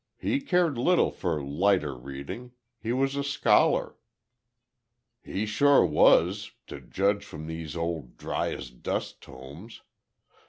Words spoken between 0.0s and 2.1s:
"He cared little for lighter